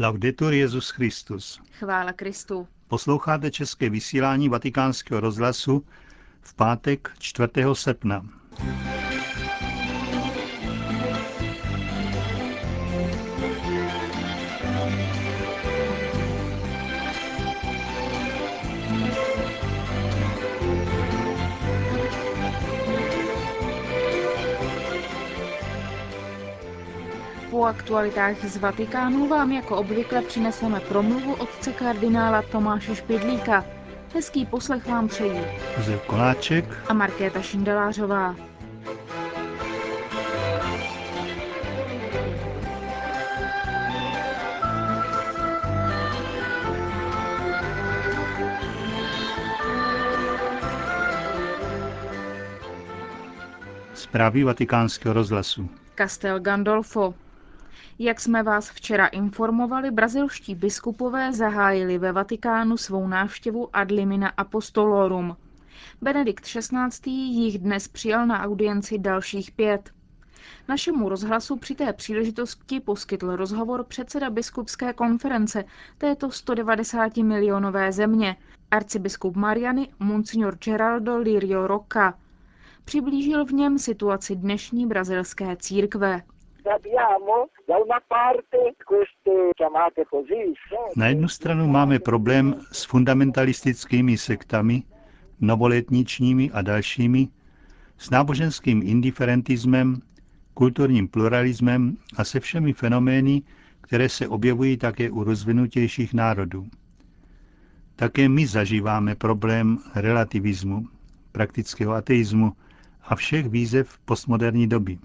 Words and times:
Laudetur 0.00 0.52
Jezus 0.52 0.90
Christus. 0.90 1.60
Chvála 1.78 2.12
Kristu. 2.12 2.68
Posloucháte 2.88 3.50
české 3.50 3.90
vysílání 3.90 4.48
Vatikánského 4.48 5.20
rozhlasu 5.20 5.84
v 6.40 6.54
pátek 6.54 7.10
4. 7.18 7.48
srpna. 7.72 8.26
Po 27.50 27.64
aktualitách 27.64 28.44
z 28.44 28.56
Vatikánu 28.56 29.28
vám 29.28 29.52
jako 29.52 29.76
obvykle 29.76 30.22
přineseme 30.22 30.80
promluvu 30.80 31.34
otce 31.34 31.72
kardinála 31.72 32.42
Tomáše 32.42 32.94
Špidlíka. 32.96 33.64
Hezký 34.14 34.46
poslech 34.46 34.86
vám 34.86 35.08
přejí 35.08 35.40
Josef 35.78 36.02
Koláček 36.06 36.64
a 36.88 36.94
Markéta 36.94 37.42
Šindelářová. 37.42 38.36
zprávy 53.94 54.44
vatikánského 54.44 55.14
rozhlasu. 55.14 55.70
Castel 55.96 56.40
Gandolfo. 56.40 57.14
Jak 57.98 58.20
jsme 58.20 58.42
vás 58.42 58.70
včera 58.70 59.06
informovali, 59.06 59.90
brazilští 59.90 60.54
biskupové 60.54 61.32
zahájili 61.32 61.98
ve 61.98 62.12
Vatikánu 62.12 62.76
svou 62.76 63.08
návštěvu 63.08 63.76
ad 63.76 63.90
limina 63.90 64.28
apostolorum. 64.28 65.36
Benedikt 66.02 66.44
XVI. 66.44 67.10
jich 67.10 67.58
dnes 67.58 67.88
přijal 67.88 68.26
na 68.26 68.42
audienci 68.42 68.98
dalších 68.98 69.50
pět. 69.50 69.90
Našemu 70.68 71.08
rozhlasu 71.08 71.56
při 71.56 71.74
té 71.74 71.92
příležitosti 71.92 72.80
poskytl 72.80 73.36
rozhovor 73.36 73.84
předseda 73.84 74.30
biskupské 74.30 74.92
konference 74.92 75.64
této 75.98 76.30
190 76.30 77.16
milionové 77.16 77.92
země, 77.92 78.36
arcibiskup 78.70 79.36
Mariany 79.36 79.88
Monsignor 79.98 80.58
Geraldo 80.64 81.18
Lirio 81.18 81.66
Rocca. 81.66 82.18
Přiblížil 82.84 83.44
v 83.44 83.52
něm 83.52 83.78
situaci 83.78 84.36
dnešní 84.36 84.86
brazilské 84.86 85.56
církve. 85.56 86.22
Na 90.96 91.06
jednu 91.06 91.28
stranu 91.28 91.66
máme 91.66 91.98
problém 91.98 92.60
s 92.72 92.84
fundamentalistickými 92.84 94.18
sektami, 94.18 94.82
novoletničními 95.40 96.50
a 96.50 96.62
dalšími, 96.62 97.28
s 97.98 98.10
náboženským 98.10 98.82
indiferentismem, 98.84 100.00
kulturním 100.54 101.08
pluralismem 101.08 101.96
a 102.16 102.24
se 102.24 102.40
všemi 102.40 102.72
fenomény, 102.72 103.42
které 103.80 104.08
se 104.08 104.28
objevují 104.28 104.76
také 104.76 105.10
u 105.10 105.24
rozvinutějších 105.24 106.14
národů. 106.14 106.66
Také 107.96 108.28
my 108.28 108.46
zažíváme 108.46 109.14
problém 109.14 109.78
relativismu, 109.94 110.88
praktického 111.32 111.92
ateismu 111.92 112.52
a 113.02 113.14
všech 113.16 113.48
výzev 113.48 113.98
postmoderní 114.04 114.66
doby. 114.66 114.98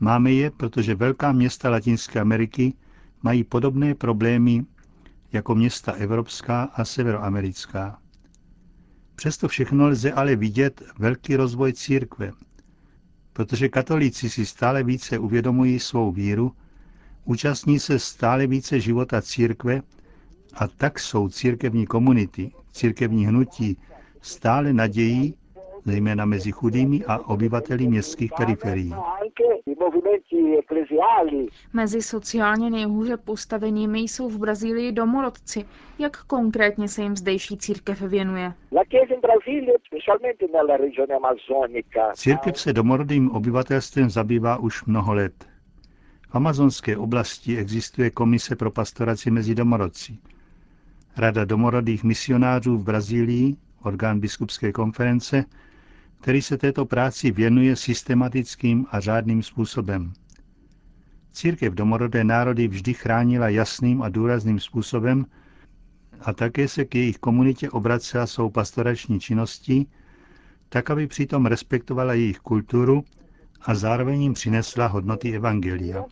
Máme 0.00 0.32
je, 0.32 0.50
protože 0.50 0.94
velká 0.94 1.32
města 1.32 1.70
Latinské 1.70 2.20
Ameriky 2.20 2.74
mají 3.22 3.44
podobné 3.44 3.94
problémy 3.94 4.64
jako 5.32 5.54
města 5.54 5.92
evropská 5.92 6.62
a 6.62 6.84
severoamerická. 6.84 7.98
Přesto 9.14 9.48
všechno 9.48 9.88
lze 9.88 10.12
ale 10.12 10.36
vidět 10.36 10.82
velký 10.98 11.36
rozvoj 11.36 11.72
církve, 11.72 12.32
protože 13.32 13.68
katolíci 13.68 14.30
si 14.30 14.46
stále 14.46 14.82
více 14.82 15.18
uvědomují 15.18 15.80
svou 15.80 16.12
víru, 16.12 16.52
účastní 17.24 17.78
se 17.78 17.98
stále 17.98 18.46
více 18.46 18.80
života 18.80 19.22
církve 19.22 19.82
a 20.54 20.68
tak 20.68 20.98
jsou 20.98 21.28
církevní 21.28 21.86
komunity, 21.86 22.52
církevní 22.72 23.26
hnutí 23.26 23.76
stále 24.20 24.72
nadějí, 24.72 25.34
zejména 25.84 26.24
mezi 26.24 26.52
chudými 26.52 27.04
a 27.04 27.18
obyvateli 27.18 27.86
městských 27.86 28.32
periferií. 28.36 28.94
Mezi 31.72 32.02
sociálně 32.02 32.70
nejhůře 32.70 33.16
postavenými 33.16 34.00
jsou 34.00 34.28
v 34.28 34.38
Brazílii 34.38 34.92
domorodci. 34.92 35.64
Jak 35.98 36.24
konkrétně 36.24 36.88
se 36.88 37.02
jim 37.02 37.16
zdejší 37.16 37.56
církev 37.58 38.00
věnuje? 38.02 38.52
Církev 42.14 42.60
se 42.60 42.72
domorodým 42.72 43.30
obyvatelstvem 43.30 44.10
zabývá 44.10 44.56
už 44.56 44.84
mnoho 44.84 45.14
let. 45.14 45.50
V 46.28 46.34
amazonské 46.34 46.96
oblasti 46.96 47.58
existuje 47.58 48.10
Komise 48.10 48.56
pro 48.56 48.70
pastoraci 48.70 49.30
mezi 49.30 49.54
domorodci. 49.54 50.18
Rada 51.16 51.44
domorodých 51.44 52.04
misionářů 52.04 52.78
v 52.78 52.84
Brazílii, 52.84 53.56
orgán 53.82 54.20
biskupské 54.20 54.72
konference, 54.72 55.44
který 56.20 56.42
se 56.42 56.58
této 56.58 56.86
práci 56.86 57.30
věnuje 57.30 57.76
systematickým 57.76 58.86
a 58.90 59.00
řádným 59.00 59.42
způsobem. 59.42 60.12
Církev 61.32 61.74
domorodé 61.74 62.24
národy 62.24 62.68
vždy 62.68 62.94
chránila 62.94 63.48
jasným 63.48 64.02
a 64.02 64.08
důrazným 64.08 64.60
způsobem 64.60 65.26
a 66.20 66.32
také 66.32 66.68
se 66.68 66.84
k 66.84 66.94
jejich 66.94 67.18
komunitě 67.18 67.70
obracela 67.70 68.26
svou 68.26 68.50
pastorační 68.50 69.20
činností, 69.20 69.90
tak 70.68 70.90
aby 70.90 71.06
přitom 71.06 71.46
respektovala 71.46 72.14
jejich 72.14 72.38
kulturu 72.38 73.02
a 73.62 73.74
zároveň 73.74 74.22
jim 74.22 74.34
přinesla 74.34 74.86
hodnoty 74.86 75.34
Evangelia. 75.34 76.04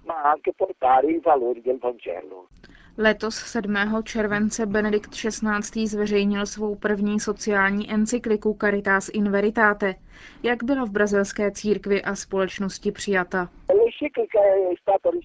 Letos 3.00 3.34
7. 3.34 4.02
července 4.04 4.66
Benedikt 4.66 5.10
XVI. 5.10 5.86
zveřejnil 5.86 6.46
svou 6.46 6.74
první 6.74 7.20
sociální 7.20 7.92
encykliku 7.92 8.56
Caritas 8.60 9.10
in 9.12 9.30
Veritate. 9.30 9.94
Jak 10.42 10.64
byla 10.64 10.84
v 10.84 10.90
brazilské 10.90 11.50
církvi 11.50 12.02
a 12.02 12.14
společnosti 12.14 12.92
přijata? 12.92 13.48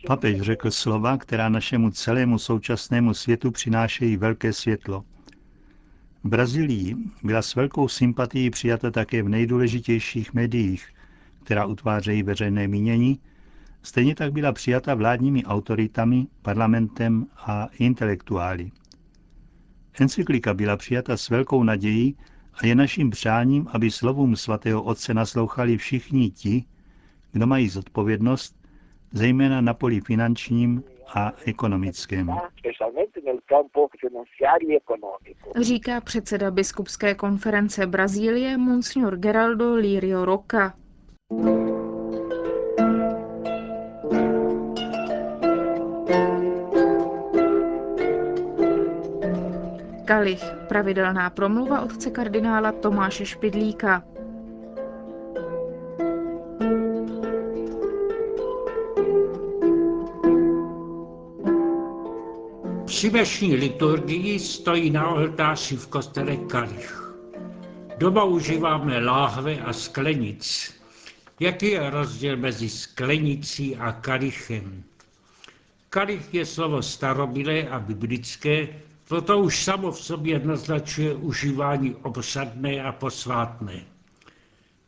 Papež 0.07 0.41
řekl 0.41 0.72
slova, 0.72 1.17
která 1.17 1.50
našemu 1.50 1.91
celému 1.91 2.39
současnému 2.39 3.13
světu 3.13 3.51
přinášejí 3.51 4.17
velké 4.17 4.53
světlo. 4.53 5.03
V 6.23 6.29
Brazílii 6.29 6.95
byla 7.23 7.41
s 7.41 7.55
velkou 7.55 7.88
sympatií 7.88 8.50
přijata 8.50 8.91
také 8.91 9.23
v 9.23 9.29
nejdůležitějších 9.29 10.34
médiích, 10.34 10.88
která 11.44 11.66
utvářejí 11.66 12.23
veřejné 12.23 12.67
mínění, 12.67 13.19
Stejně 13.83 14.16
tak 14.16 14.33
byla 14.33 14.51
přijata 14.51 14.95
vládními 14.95 15.45
autoritami, 15.45 16.27
parlamentem 16.41 17.27
a 17.38 17.67
intelektuály. 17.79 18.71
Encyklika 19.99 20.53
byla 20.53 20.77
přijata 20.77 21.17
s 21.17 21.29
velkou 21.29 21.63
nadějí 21.63 22.17
a 22.53 22.66
je 22.66 22.75
naším 22.75 23.09
přáním, 23.09 23.67
aby 23.72 23.91
slovům 23.91 24.35
svatého 24.35 24.83
otce 24.83 25.13
naslouchali 25.13 25.77
všichni 25.77 26.29
ti, 26.31 26.66
kdo 27.31 27.47
mají 27.47 27.69
zodpovědnost, 27.69 28.55
zejména 29.11 29.61
na 29.61 29.73
poli 29.73 30.01
finančním 30.01 30.83
a 31.16 31.31
ekonomickém. 31.45 32.31
Říká 35.61 36.01
předseda 36.01 36.51
biskupské 36.51 37.16
konference 37.16 37.88
Brazílie 37.88 38.57
Monsignor 38.57 39.17
Geraldo 39.17 39.75
Lirio 39.75 40.25
Rocca. 40.25 40.73
Kalich, 50.23 50.43
pravidelná 50.67 51.29
promluva 51.29 51.81
otce 51.81 52.11
kardinála 52.11 52.72
Tomáše 52.72 53.25
Špidlíka. 53.25 54.03
Při 62.85 63.09
dnešní 63.09 63.55
liturgii 63.55 64.40
stojí 64.40 64.90
na 64.90 65.08
oltáři 65.08 65.78
v 65.78 65.87
kostele 65.87 66.35
kalich. 66.35 67.14
Doma 67.97 68.23
užíváme 68.23 68.99
láhve 68.99 69.59
a 69.59 69.73
sklenic. 69.73 70.73
Jaký 71.40 71.67
je 71.72 71.90
rozdíl 71.90 72.37
mezi 72.37 72.70
sklenicí 72.70 73.75
a 73.75 73.91
kalichem? 73.91 74.84
Kalich 75.90 76.34
je 76.34 76.46
slovo 76.46 76.81
starobilé 76.81 77.67
a 77.67 77.79
biblické, 77.79 78.67
Toto 79.08 79.40
už 79.40 79.64
samo 79.64 79.91
v 79.91 80.00
sobě 80.00 80.40
naznačuje 80.40 81.14
užívání 81.14 81.96
obřadné 81.96 82.84
a 82.84 82.91
posvátné. 82.91 83.85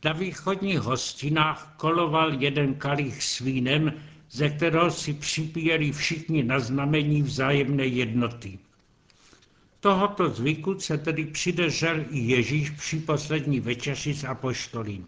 Na 0.04 0.12
východních 0.12 0.78
hostinách 0.80 1.74
koloval 1.76 2.34
jeden 2.34 2.74
kalich 2.74 3.22
s 3.22 3.38
vínem 3.38 3.92
ze 4.30 4.50
kterého 4.50 4.90
si 4.90 5.12
připíjeli 5.12 5.92
všichni 5.92 6.42
na 6.42 6.60
znamení 6.60 7.22
vzájemné 7.22 7.86
jednoty. 7.86 8.58
Tohoto 9.80 10.28
zvyku 10.30 10.80
se 10.80 10.98
tedy 10.98 11.24
přidržel 11.24 12.04
i 12.10 12.18
Ježíš 12.18 12.70
při 12.70 13.00
poslední 13.00 13.60
večeři 13.60 14.14
s 14.14 14.24
apoštolí. 14.24 15.06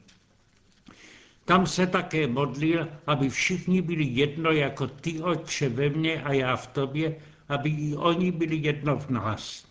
Tam 1.45 1.67
se 1.67 1.87
také 1.87 2.27
modlil, 2.27 2.89
aby 3.07 3.29
všichni 3.29 3.83
byli 3.83 4.05
jedno 4.05 4.51
jako 4.51 4.87
ty, 4.87 5.21
Otče, 5.21 5.69
ve 5.69 5.89
mně 5.89 6.23
a 6.23 6.33
já 6.33 6.57
v 6.57 6.67
tobě, 6.67 7.17
aby 7.49 7.71
i 7.71 7.97
oni 7.97 8.33
byli 8.33 8.57
jedno 8.57 8.99
v 8.99 9.11
nás. 9.11 9.67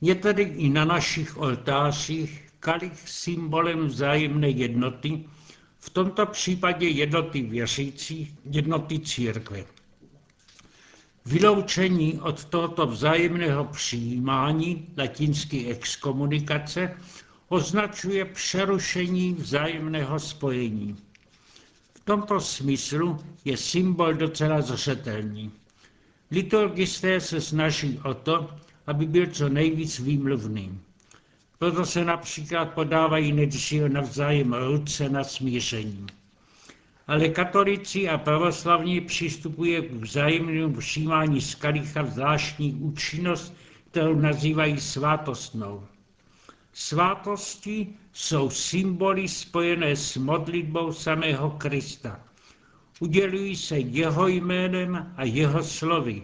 Je 0.00 0.14
tedy 0.14 0.42
i 0.42 0.68
na 0.68 0.84
našich 0.84 1.38
oltářích 1.38 2.48
kalich 2.60 3.08
symbolem 3.08 3.86
vzájemné 3.86 4.48
jednoty, 4.48 5.24
v 5.78 5.90
tomto 5.90 6.26
případě 6.26 6.88
jednoty 6.88 7.42
věřících, 7.42 8.34
jednoty 8.50 8.98
církve. 8.98 9.64
Vyloučení 11.24 12.20
od 12.20 12.44
tohoto 12.44 12.86
vzájemného 12.86 13.64
přijímání, 13.64 14.88
latinsky 14.98 15.66
exkomunikace, 15.66 16.96
označuje 17.48 18.24
přerušení 18.24 19.32
vzájemného 19.34 20.20
spojení. 20.20 20.96
V 21.94 22.00
tomto 22.04 22.40
smyslu 22.40 23.18
je 23.44 23.56
symbol 23.56 24.14
docela 24.14 24.60
zřetelný. 24.62 25.50
Liturgisté 26.32 27.20
se 27.20 27.40
snaží 27.40 28.00
o 28.04 28.14
to, 28.14 28.50
aby 28.86 29.06
byl 29.06 29.26
co 29.26 29.48
nejvíc 29.48 29.98
výmluvný. 29.98 30.80
Proto 31.58 31.86
se 31.86 32.04
například 32.04 32.64
podávají 32.64 33.32
nejdříve 33.32 33.88
navzájem 33.88 34.52
ruce 34.52 35.08
na 35.08 35.24
smíření. 35.24 36.06
Ale 37.06 37.28
katolici 37.28 38.08
a 38.08 38.18
pravoslavní 38.18 39.00
přistupují 39.00 39.82
k 39.82 39.92
vzájemnému 39.92 40.76
přijímání 40.76 41.40
z 41.40 41.54
kalicha 41.54 42.04
zvláštní 42.04 42.74
účinnost, 42.74 43.54
kterou 43.90 44.14
nazývají 44.14 44.80
svátostnou. 44.80 45.86
Svátosti 46.72 47.86
jsou 48.12 48.50
symboly 48.50 49.28
spojené 49.28 49.96
s 49.96 50.16
modlitbou 50.16 50.92
samého 50.92 51.50
Krista. 51.50 52.20
Udělují 53.02 53.56
se 53.56 53.78
jeho 53.78 54.28
jménem 54.28 55.12
a 55.16 55.24
jeho 55.24 55.62
slovy. 55.62 56.22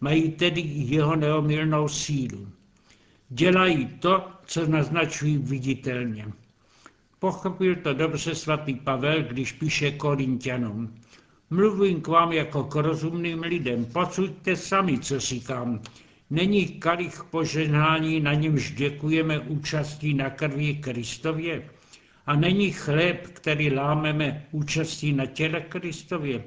Mají 0.00 0.30
tedy 0.32 0.60
jeho 0.64 1.16
neomilnou 1.16 1.88
sílu. 1.88 2.48
Dělají 3.28 3.86
to, 3.86 4.24
co 4.46 4.66
naznačují 4.66 5.38
viditelně. 5.38 6.26
Pochopil 7.18 7.76
to 7.76 7.94
dobře 7.94 8.34
svatý 8.34 8.74
Pavel, 8.74 9.22
když 9.22 9.52
píše 9.52 9.90
Korintianům. 9.90 10.94
Mluvím 11.50 12.00
k 12.00 12.08
vám 12.08 12.32
jako 12.32 12.64
k 12.64 12.74
rozumným 12.74 13.40
lidem, 13.40 13.84
posuďte 13.84 14.56
sami, 14.56 14.98
co 14.98 15.20
říkám. 15.20 15.80
Není 16.30 16.68
kalich 16.68 17.24
poženání, 17.30 18.20
na 18.20 18.34
němž 18.34 18.70
děkujeme 18.70 19.40
účastí 19.40 20.14
na 20.14 20.30
krvi 20.30 20.74
Kristově? 20.74 21.68
A 22.26 22.36
není 22.36 22.72
chléb, 22.72 23.26
který 23.26 23.74
lámeme 23.74 24.46
účastí 24.52 25.12
na 25.12 25.26
těle 25.26 25.60
Kristově? 25.60 26.44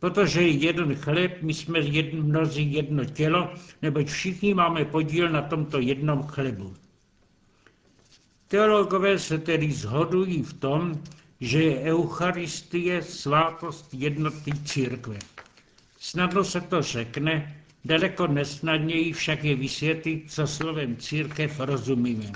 Protože 0.00 0.42
je 0.42 0.48
jeden 0.48 0.94
chléb, 0.94 1.42
my 1.42 1.54
jsme 1.54 1.78
jedno, 1.78 2.22
mnozí 2.22 2.72
jedno 2.72 3.04
tělo, 3.04 3.54
neboť 3.82 4.06
všichni 4.08 4.54
máme 4.54 4.84
podíl 4.84 5.28
na 5.28 5.42
tomto 5.42 5.80
jednom 5.80 6.22
chlebu. 6.22 6.74
Teologové 8.48 9.18
se 9.18 9.38
tedy 9.38 9.72
zhodují 9.72 10.42
v 10.42 10.52
tom, 10.52 11.02
že 11.40 11.62
je 11.62 11.92
Eucharistie 11.92 13.02
svátost 13.02 13.94
jednoty 13.94 14.50
církve. 14.64 15.18
Snadno 15.98 16.44
se 16.44 16.60
to 16.60 16.82
řekne, 16.82 17.56
daleko 17.84 18.26
nesnadněji 18.26 19.12
však 19.12 19.44
je 19.44 19.56
vysvětlit, 19.56 20.32
co 20.32 20.46
slovem 20.46 20.96
církev 20.96 21.60
rozumíme. 21.60 22.32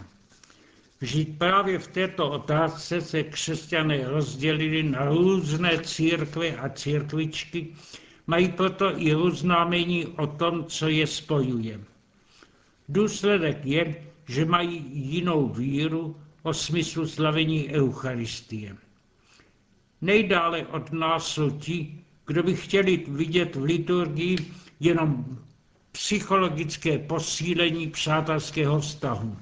Vždyť 1.01 1.39
právě 1.39 1.79
v 1.79 1.87
této 1.89 2.31
otázce 2.31 3.01
se 3.01 3.23
křesťané 3.23 4.09
rozdělili 4.09 4.83
na 4.83 5.05
různé 5.05 5.79
církve 5.79 6.57
a 6.57 6.69
církvičky, 6.69 7.75
mají 8.27 8.49
proto 8.49 9.01
i 9.01 9.13
roznámení 9.13 10.07
o 10.07 10.27
tom, 10.27 10.65
co 10.65 10.89
je 10.89 11.07
spojuje. 11.07 11.81
Důsledek 12.89 13.59
je, 13.65 14.05
že 14.29 14.45
mají 14.45 14.85
jinou 14.93 15.49
víru 15.49 16.17
o 16.43 16.55
smyslu 16.55 17.07
slavení 17.07 17.69
Eucharistie. 17.69 18.77
Nejdále 20.01 20.67
od 20.67 20.93
nás 20.93 21.27
jsou 21.27 21.51
ti, 21.51 22.05
kdo 22.27 22.43
by 22.43 22.57
chtěli 22.57 23.05
vidět 23.09 23.57
v 23.57 23.63
liturgii 23.63 24.37
jenom 24.81 25.39
psychologické 25.93 26.99
posílení 26.99 27.87
přátelského 27.91 28.81
vztahu. 28.81 29.37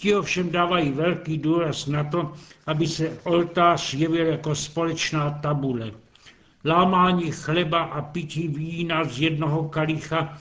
Ti 0.00 0.14
ovšem 0.14 0.50
dávají 0.50 0.92
velký 0.92 1.38
důraz 1.38 1.86
na 1.86 2.04
to, 2.04 2.32
aby 2.66 2.86
se 2.86 3.18
oltář 3.24 3.94
jevil 3.94 4.26
jako 4.26 4.54
společná 4.54 5.30
tabule. 5.30 5.92
Lámání 6.64 7.30
chleba 7.30 7.82
a 7.82 8.02
pití 8.02 8.48
vína 8.48 9.04
z 9.04 9.20
jednoho 9.20 9.68
kalicha 9.68 10.38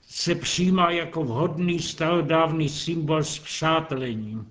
se 0.00 0.34
přijímá 0.34 0.90
jako 0.90 1.24
vhodný 1.24 1.78
starodávný 1.78 2.68
symbol 2.68 3.24
spřátelení. 3.24 4.46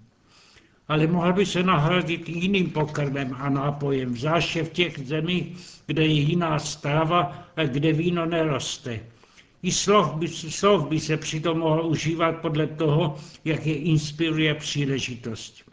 Ale 0.88 1.08
mohl 1.08 1.34
by 1.34 1.46
se 1.46 1.63
nahradit 1.63 2.30
jiným 2.30 2.69
pokrmem 2.69 3.36
a 3.40 3.50
nápojem, 3.50 4.18
zvláště 4.18 4.63
v 4.63 4.72
těch 4.72 5.00
zemích, 5.00 5.58
kde 5.86 6.04
je 6.04 6.13
jiná 6.13 6.60
strava 6.60 7.46
a 7.56 7.63
kde 7.63 7.94
víno 7.94 8.25
neroste. 8.25 9.00
I 9.63 9.72
slov 9.72 10.16
by, 10.16 10.28
slov 10.28 10.88
by 10.90 11.00
se 11.00 11.18
přitom 11.18 11.60
mohl 11.60 11.86
užívat 11.86 12.42
podle 12.42 12.68
toho, 12.68 13.18
jak 13.46 13.66
je 13.66 13.75
inspiruje 13.75 14.56
příležitost. 14.56 15.63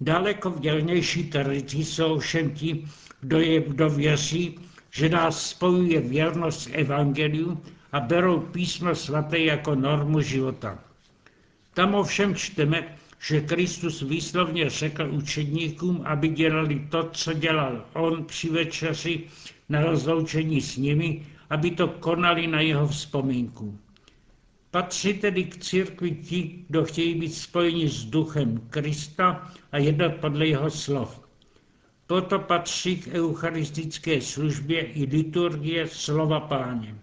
Daleko 0.00 0.50
vdělnější 0.50 1.24
tradici 1.24 1.84
jsou 1.84 2.18
všem 2.18 2.50
ti, 2.50 2.84
kdo, 3.20 3.40
je, 3.40 3.60
kdo 3.60 3.90
věří, 3.90 4.58
že 4.90 5.08
nás 5.08 5.50
spojuje 5.50 6.00
věrnost 6.00 6.68
evangeliu 6.72 7.60
a 7.92 8.00
berou 8.00 8.40
písmo 8.40 8.94
svaté 8.94 9.38
jako 9.38 9.74
normu 9.74 10.20
života. 10.20 10.78
Tam 11.74 11.94
ovšem 11.94 12.34
čteme, 12.34 12.96
že 13.28 13.40
Kristus 13.40 14.02
výslovně 14.02 14.70
řekl 14.70 15.08
učedníkům, 15.10 16.02
aby 16.04 16.28
dělali 16.28 16.86
to, 16.90 17.08
co 17.12 17.32
dělal 17.32 17.84
on 17.92 18.24
při 18.24 18.48
večeři 18.48 19.20
na 19.68 19.82
rozloučení 19.82 20.60
s 20.60 20.76
nimi, 20.76 21.26
aby 21.50 21.70
to 21.70 21.88
konali 21.88 22.46
na 22.46 22.60
jeho 22.60 22.88
vzpomínku. 22.88 23.78
Patří 24.70 25.14
tedy 25.14 25.44
k 25.44 25.56
církvi 25.56 26.10
ti, 26.10 26.64
kdo 26.68 26.84
chtějí 26.84 27.14
být 27.14 27.34
spojeni 27.34 27.88
s 27.88 28.04
duchem 28.04 28.60
Krista 28.70 29.52
a 29.72 29.78
jednat 29.78 30.14
podle 30.14 30.46
jeho 30.46 30.70
slov. 30.70 31.20
Toto 32.06 32.38
patří 32.38 32.96
k 32.96 33.14
eucharistické 33.14 34.20
službě 34.20 34.80
i 34.80 35.04
liturgie 35.04 35.88
slova 35.88 36.40
páně. 36.40 36.94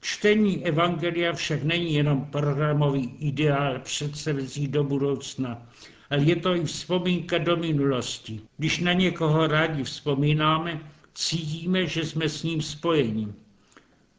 Čtení 0.00 0.66
Evangelia 0.66 1.32
však 1.32 1.62
není 1.62 1.94
jenom 1.94 2.24
programový 2.24 3.16
ideál 3.18 3.78
představující 3.78 4.68
do 4.68 4.84
budoucna, 4.84 5.66
ale 6.10 6.22
je 6.22 6.36
to 6.36 6.54
i 6.54 6.64
vzpomínka 6.64 7.38
do 7.38 7.56
minulosti. 7.56 8.40
Když 8.56 8.78
na 8.78 8.92
někoho 8.92 9.46
rádi 9.46 9.82
vzpomínáme, 9.82 10.80
cítíme, 11.14 11.86
že 11.86 12.04
jsme 12.04 12.28
s 12.28 12.42
ním 12.42 12.62
spojeni. 12.62 13.28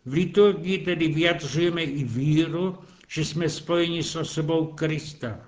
V 0.05 0.13
liturgii 0.13 0.77
tedy 0.77 1.07
vyjadřujeme 1.07 1.83
i 1.83 2.03
víru, 2.03 2.77
že 3.07 3.25
jsme 3.25 3.49
spojeni 3.49 4.03
s 4.03 4.15
osobou 4.15 4.65
Krista. 4.65 5.39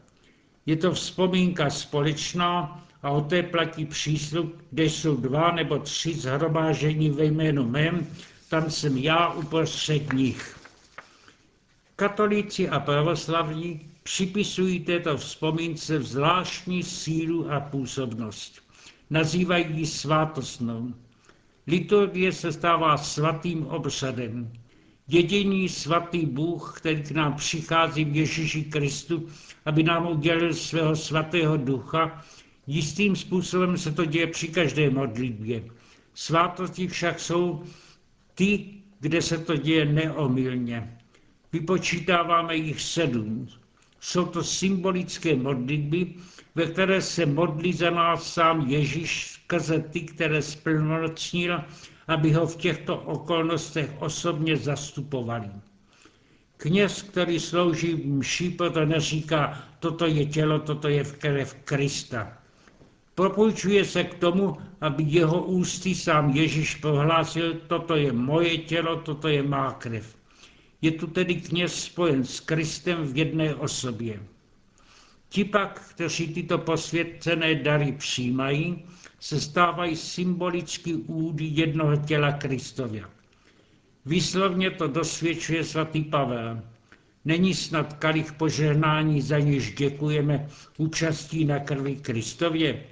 Je 0.66 0.76
to 0.76 0.92
vzpomínka 0.92 1.70
společná 1.70 2.84
a 3.04 3.10
o 3.10 3.22
té 3.22 3.44
platí 3.44 3.86
příslup, 3.86 4.62
kde 4.72 4.84
jsou 4.84 5.16
dva 5.16 5.52
nebo 5.52 5.80
tři 5.80 6.14
zhrobážení 6.14 7.10
ve 7.10 7.26
jménu 7.26 7.70
mém, 7.70 8.08
tam 8.50 8.72
jsem 8.72 8.98
já 8.98 9.34
uprostřed 9.34 10.14
nich. 10.14 10.60
Katolíci 11.96 12.70
a 12.70 12.80
pravoslavní 12.80 13.92
připisují 14.04 14.80
této 14.80 15.18
vzpomínce 15.18 16.04
zvláštní 16.04 16.84
sílu 16.84 17.52
a 17.52 17.60
působnost. 17.60 18.62
Nazývají 19.10 19.66
ji 19.78 19.86
svátostnou. 19.86 20.94
Liturgie 21.72 22.32
se 22.32 22.52
stává 22.52 22.98
svatým 22.98 23.68
obřadem. 23.68 24.52
Jediný 25.08 25.70
svatý 25.70 26.26
Bůh, 26.26 26.74
který 26.78 27.04
k 27.04 27.12
nám 27.12 27.34
přichází 27.34 28.06
v 28.06 28.16
Ježíši 28.16 28.64
Kristu, 28.64 29.30
aby 29.66 29.84
nám 29.84 30.08
udělil 30.08 30.54
svého 30.54 30.96
svatého 30.96 31.58
ducha, 31.58 32.24
jistým 32.68 33.16
způsobem 33.16 33.78
se 33.78 33.92
to 33.92 34.06
děje 34.06 34.28
při 34.28 34.48
každé 34.48 34.90
modlitbě. 34.90 35.64
Svátosti 36.14 36.88
však 36.88 37.20
jsou 37.20 37.64
ty, 38.36 38.66
kde 39.00 39.22
se 39.22 39.38
to 39.38 39.56
děje 39.56 39.86
neomylně. 39.86 40.98
Vypočítáváme 41.54 42.56
jich 42.56 42.82
sedm. 42.82 43.48
Jsou 44.00 44.26
to 44.26 44.44
symbolické 44.44 45.36
modlitby, 45.36 46.14
ve 46.56 46.66
které 46.66 47.02
se 47.02 47.26
modlí 47.26 47.74
za 47.74 47.90
nás 47.90 48.34
sám 48.34 48.68
Ježíš 48.68 49.28
skrze 49.32 49.80
ty, 49.80 50.02
které 50.02 50.42
splnomocnil, 50.42 51.64
aby 52.08 52.32
ho 52.32 52.48
v 52.48 52.56
těchto 52.56 52.98
okolnostech 52.98 53.90
osobně 54.00 54.58
zastupovali. 54.58 55.50
Kněz, 56.58 57.02
který 57.02 57.40
slouží 57.40 57.96
mší, 57.96 58.50
proto 58.50 58.86
neříká, 58.86 59.64
toto 59.80 60.06
je 60.06 60.26
tělo, 60.26 60.60
toto 60.60 60.88
je 60.88 61.04
v 61.04 61.18
krev 61.18 61.54
Krista. 61.64 62.38
Propůjčuje 63.16 63.86
se 63.86 64.04
k 64.04 64.14
tomu, 64.14 64.58
aby 64.82 65.04
jeho 65.08 65.44
ústy 65.44 65.96
sám 65.96 66.30
Ježíš 66.30 66.76
prohlásil, 66.76 67.54
toto 67.68 67.96
je 67.96 68.12
moje 68.12 68.58
tělo, 68.58 68.96
toto 68.96 69.28
je 69.28 69.44
má 69.44 69.72
krev. 69.72 70.16
Je 70.82 70.92
tu 70.92 71.08
tedy 71.08 71.36
kněz 71.36 71.84
spojen 71.84 72.24
s 72.24 72.40
Kristem 72.40 73.04
v 73.04 73.18
jedné 73.18 73.56
osobě. 73.56 74.20
Ti 75.32 75.46
pak, 75.46 75.80
kteří 75.90 76.34
tyto 76.34 76.58
posvěcené 76.58 77.56
dary 77.56 77.92
přijímají, 77.92 78.84
se 79.20 79.42
stávají 79.42 79.96
symbolicky 79.96 80.94
údy 80.94 81.46
jednoho 81.46 81.96
těla 81.96 82.32
Kristově. 82.32 83.04
Výslovně 84.06 84.72
to 84.72 84.88
dosvědčuje 84.88 85.64
svatý 85.64 86.04
Pavel. 86.04 86.62
Není 87.26 87.54
snad 87.54 87.94
kalich 87.94 88.34
požehnání, 88.34 89.22
za 89.22 89.40
něž 89.40 89.74
děkujeme 89.74 90.50
účastí 90.78 91.46
na 91.46 91.60
krvi 91.60 91.96
Kristově? 91.96 92.84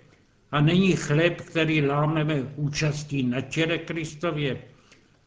A 0.51 0.61
není 0.61 0.95
chléb, 0.95 1.41
který 1.41 1.85
lámeme 1.85 2.53
účastí 2.55 3.23
na 3.23 3.41
těle 3.41 3.77
Kristově? 3.77 4.61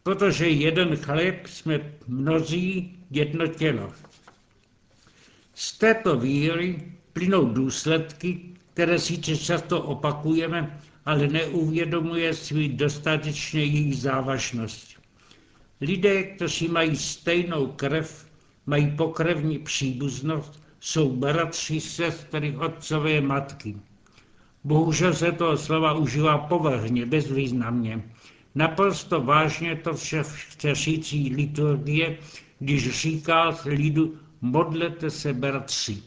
Protože 0.02 0.48
jeden 0.48 0.96
chléb 0.96 1.46
jsme 1.46 1.92
mnozí 2.08 2.98
jedno 3.10 3.46
tělo. 3.46 3.92
Z 5.54 5.78
této 5.78 6.16
víry 6.16 6.91
plynou 7.12 7.44
důsledky, 7.44 8.40
které 8.74 8.98
sice 8.98 9.36
často 9.36 9.82
opakujeme, 9.82 10.78
ale 11.04 11.26
neuvědomuje 11.26 12.34
si 12.34 12.68
dostatečně 12.68 13.60
jejich 13.60 13.96
závažnost. 13.96 14.88
Lidé, 15.80 16.22
kteří 16.22 16.68
mají 16.68 16.96
stejnou 16.96 17.66
krev, 17.66 18.26
mají 18.66 18.96
pokrevní 18.96 19.58
příbuznost, 19.58 20.62
jsou 20.80 21.16
bratři, 21.16 21.80
sestry, 21.80 22.56
otcové, 22.56 23.20
matky. 23.20 23.76
Bohužel 24.64 25.14
se 25.14 25.32
toho 25.32 25.56
slova 25.56 25.92
užívá 25.92 26.38
povrhně, 26.38 27.06
bezvýznamně. 27.06 28.02
Naprosto 28.54 29.20
vážně 29.20 29.76
to 29.76 29.94
vše 29.94 30.22
chce 30.22 30.74
řící 30.74 31.34
liturgie, 31.34 32.18
když 32.58 33.00
říká 33.00 33.56
lidu 33.64 34.14
modlete 34.40 35.10
se 35.10 35.32
bratři. 35.32 36.02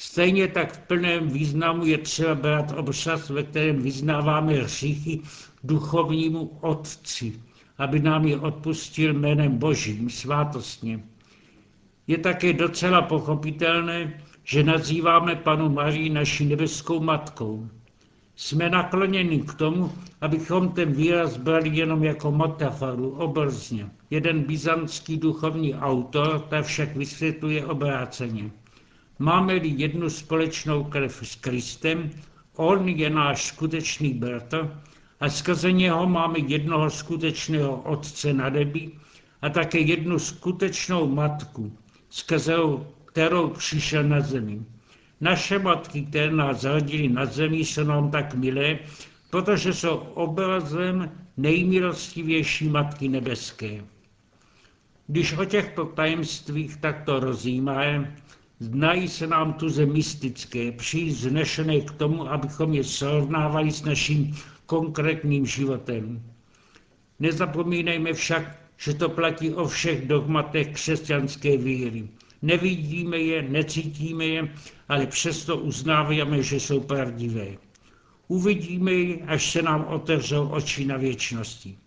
Stejně 0.00 0.48
tak 0.48 0.72
v 0.72 0.78
plném 0.78 1.28
významu 1.28 1.86
je 1.86 1.98
třeba 1.98 2.34
brát 2.34 2.74
obsaz, 2.76 3.30
ve 3.30 3.42
kterém 3.42 3.82
vyznáváme 3.82 4.52
hříchy 4.52 5.20
duchovnímu 5.64 6.58
Otci, 6.60 7.40
aby 7.78 8.00
nám 8.00 8.26
je 8.26 8.38
odpustil 8.38 9.14
jménem 9.14 9.58
Božím 9.58 10.10
svátostně. 10.10 11.00
Je 12.06 12.18
také 12.18 12.52
docela 12.52 13.02
pochopitelné, 13.02 14.22
že 14.44 14.62
nazýváme 14.62 15.36
panu 15.36 15.68
Marii 15.68 16.10
naší 16.10 16.46
nebeskou 16.46 17.00
matkou. 17.00 17.68
Jsme 18.36 18.70
nakloněni 18.70 19.42
k 19.42 19.54
tomu, 19.54 19.92
abychom 20.20 20.68
ten 20.68 20.92
výraz 20.92 21.36
brali 21.36 21.68
jenom 21.68 22.04
jako 22.04 22.32
metaforu, 22.32 23.10
obrazně. 23.10 23.90
Jeden 24.10 24.42
byzantský 24.42 25.16
duchovní 25.16 25.74
autor 25.74 26.40
ta 26.40 26.62
však 26.62 26.96
vysvětluje 26.96 27.66
obráceně. 27.66 28.50
Máme-li 29.18 29.74
jednu 29.76 30.10
společnou 30.10 30.84
krev 30.84 31.20
s 31.22 31.34
Kristem, 31.34 32.10
on 32.56 32.88
je 32.88 33.10
náš 33.10 33.46
skutečný 33.46 34.14
bratr 34.14 34.80
a 35.20 35.28
skrze 35.28 35.72
něho 35.72 36.06
máme 36.06 36.38
jednoho 36.38 36.90
skutečného 36.90 37.76
Otce 37.76 38.32
na 38.32 38.48
nebi 38.48 38.90
a 39.42 39.48
také 39.48 39.78
jednu 39.78 40.18
skutečnou 40.18 41.08
matku, 41.08 41.72
skrze 42.10 42.54
kterou 43.04 43.48
přišel 43.50 44.02
na 44.04 44.20
zemi. 44.20 44.62
Naše 45.20 45.58
matky, 45.58 46.02
které 46.02 46.30
nás 46.30 46.60
zrodily 46.60 47.08
na 47.08 47.26
zemi, 47.26 47.58
jsou 47.58 47.84
nám 47.84 48.10
tak 48.10 48.34
milé, 48.34 48.78
protože 49.30 49.72
jsou 49.72 49.96
obrazem 49.96 51.10
nejmilostivější 51.36 52.68
Matky 52.68 53.08
Nebeské. 53.08 53.84
Když 55.06 55.32
o 55.32 55.44
těchto 55.44 55.84
tajemstvích 55.84 56.76
takto 56.76 57.20
rozjímáme, 57.20 58.16
Znají 58.60 59.08
se 59.08 59.26
nám 59.26 59.52
tuze 59.52 59.86
mystické, 59.86 60.72
příliš 60.72 61.14
znešené 61.14 61.80
k 61.80 61.92
tomu, 61.92 62.30
abychom 62.30 62.74
je 62.74 62.84
srovnávali 62.84 63.70
s 63.70 63.84
naším 63.84 64.36
konkrétním 64.66 65.46
životem. 65.46 66.22
Nezapomínejme 67.18 68.12
však, 68.12 68.56
že 68.76 68.94
to 68.94 69.08
platí 69.08 69.50
o 69.54 69.66
všech 69.68 70.06
dogmatech 70.06 70.68
křesťanské 70.68 71.56
víry. 71.56 72.08
Nevidíme 72.42 73.18
je, 73.18 73.42
necítíme 73.42 74.26
je, 74.26 74.52
ale 74.88 75.06
přesto 75.06 75.56
uznáváme, 75.56 76.42
že 76.42 76.60
jsou 76.60 76.80
pravdivé. 76.80 77.46
Uvidíme 78.28 78.92
je, 78.92 79.16
až 79.16 79.52
se 79.52 79.62
nám 79.62 79.84
otevřou 79.84 80.48
oči 80.48 80.84
na 80.84 80.96
věčnosti. 80.96 81.78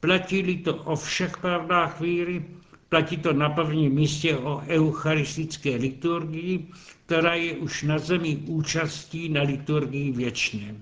Platí-li 0.00 0.56
to 0.56 0.74
o 0.74 0.96
všech 0.96 1.38
pravdách 1.38 2.00
víry, 2.00 2.44
Platí 2.88 3.16
to 3.16 3.32
na 3.32 3.48
prvním 3.48 3.94
místě 3.94 4.36
o 4.36 4.62
eucharistické 4.68 5.76
liturgii, 5.76 6.68
která 7.06 7.34
je 7.34 7.56
už 7.56 7.82
na 7.82 7.98
zemi 7.98 8.36
účastí 8.36 9.28
na 9.28 9.42
liturgii 9.42 10.12
věčně. 10.12 10.74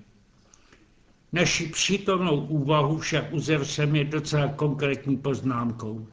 Naši 1.33 1.67
přítomnou 1.67 2.39
úvahu 2.39 2.97
však 2.97 3.33
uzavřeme 3.33 4.03
docela 4.03 4.47
konkrétní 4.47 5.17
poznámkou. 5.17 6.07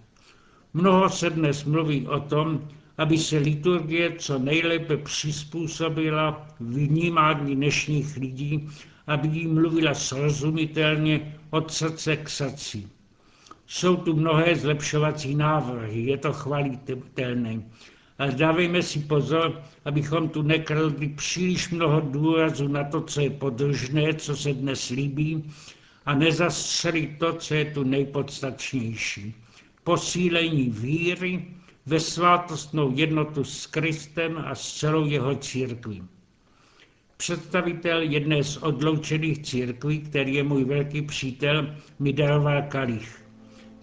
Mnoho 0.74 1.10
se 1.10 1.30
dnes 1.30 1.64
mluví 1.64 2.06
o 2.06 2.20
tom, 2.20 2.68
aby 2.98 3.18
se 3.18 3.38
liturgie 3.38 4.14
co 4.18 4.38
nejlépe 4.38 4.96
přizpůsobila 4.96 6.46
vnímání 6.60 7.56
dnešních 7.56 8.16
lidí, 8.16 8.68
aby 9.06 9.28
jí 9.28 9.46
mluvila 9.46 9.94
srozumitelně 9.94 11.36
od 11.50 11.72
srdce 11.72 12.16
k 12.16 12.28
srdci. 12.30 12.88
Jsou 13.66 13.96
tu 13.96 14.16
mnohé 14.16 14.56
zlepšovací 14.56 15.34
návrhy, 15.34 16.00
je 16.00 16.18
to 16.18 16.32
chvalitelné. 16.32 17.62
Ale 18.18 18.32
dávejme 18.32 18.82
si 18.82 18.98
pozor, 18.98 19.62
abychom 19.84 20.28
tu 20.28 20.42
nekradli 20.42 21.08
příliš 21.08 21.70
mnoho 21.70 22.00
důrazu 22.00 22.68
na 22.68 22.84
to, 22.84 23.00
co 23.00 23.20
je 23.20 23.30
podružné, 23.30 24.14
co 24.14 24.36
se 24.36 24.52
dnes 24.52 24.88
líbí, 24.88 25.50
a 26.06 26.14
nezastřeli 26.14 27.16
to, 27.18 27.32
co 27.32 27.54
je 27.54 27.64
tu 27.64 27.84
nejpodstatnější. 27.84 29.34
Posílení 29.84 30.70
víry 30.70 31.44
ve 31.86 32.00
svátostnou 32.00 32.92
jednotu 32.94 33.44
s 33.44 33.66
Kristem 33.66 34.38
a 34.38 34.54
s 34.54 34.72
celou 34.72 35.06
jeho 35.06 35.34
církví. 35.34 36.02
Představitel 37.16 38.02
jedné 38.02 38.44
z 38.44 38.56
odloučených 38.56 39.42
církví, 39.42 40.00
který 40.00 40.34
je 40.34 40.42
můj 40.42 40.64
velký 40.64 41.02
přítel, 41.02 41.76
mi 41.98 42.12
daroval 42.12 42.62
kalich. 42.62 43.23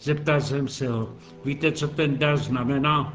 Zeptal 0.02 0.42
jsem 0.42 0.68
se 0.68 0.88
ho, 0.88 1.10
víte, 1.46 1.72
co 1.72 1.88
ten 1.88 2.18
dar 2.18 2.38
znamená? 2.38 3.14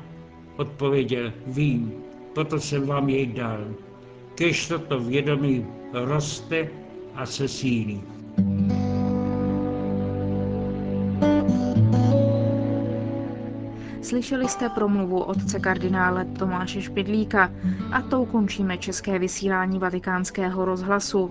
Odpověděl, 0.56 1.32
vím, 1.46 1.92
proto 2.34 2.60
jsem 2.60 2.86
vám 2.86 3.08
jej 3.08 3.26
dal. 3.26 3.64
Kež 4.34 4.68
toto 4.68 5.00
vědomí 5.00 5.66
roste 5.92 6.68
a 7.14 7.26
se 7.26 7.48
sílí. 7.48 8.02
Slyšeli 14.02 14.48
jste 14.48 14.68
promluvu 14.68 15.20
otce 15.20 15.60
kardinále 15.60 16.24
Tomáše 16.24 16.82
Špidlíka 16.82 17.52
a 17.92 18.02
tou 18.02 18.24
končíme 18.24 18.78
české 18.78 19.18
vysílání 19.18 19.78
vatikánského 19.78 20.64
rozhlasu. 20.64 21.30